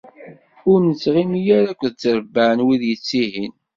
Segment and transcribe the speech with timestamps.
[0.69, 3.53] Ur nettɣimi ara akked trebbaɛ n wid yettihin.